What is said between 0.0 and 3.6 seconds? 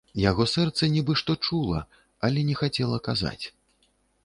Яго сэрца нібы што чула, але не хацела казаць.